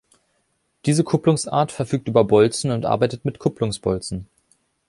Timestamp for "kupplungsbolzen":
3.37-4.25